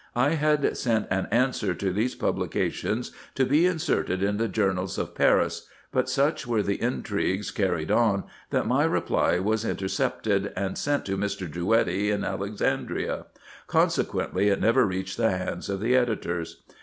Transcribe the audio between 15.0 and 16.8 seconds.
the hands of the editors.